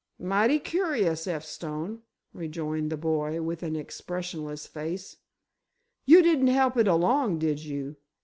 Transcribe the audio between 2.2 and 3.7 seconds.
rejoined the boy, with